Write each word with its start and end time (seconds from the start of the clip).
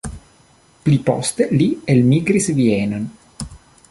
Pli 0.85 0.95
poste 1.09 1.47
li 1.61 1.69
elmigris 1.95 2.51
Vienon. 2.61 3.09